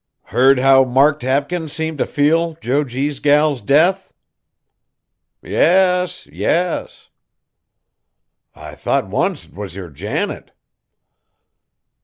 [0.33, 4.11] "Heard how Mark Tapkins seems t' feel Jo G.'s gal's death?"
[5.43, 6.25] "Yes!
[6.25, 7.09] yes!"
[8.55, 10.53] "I thought once 't was your Janet."